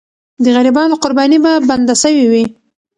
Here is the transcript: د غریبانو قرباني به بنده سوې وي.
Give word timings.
د 0.43 0.45
غریبانو 0.55 0.99
قرباني 1.03 1.37
به 1.43 1.51
بنده 1.69 1.95
سوې 2.03 2.25
وي. 2.31 2.45